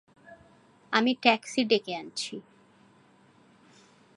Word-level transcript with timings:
আমি 0.93 1.11
ট্যাক্সি 1.21 1.61
ডেকে 1.63 1.93
আনছি। 1.95 2.35